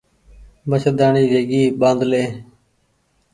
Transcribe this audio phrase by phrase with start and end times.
[0.69, 2.23] مڇهرداڻي ويگي ٻآڌلي